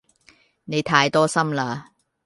[0.63, 1.91] 你太多心啦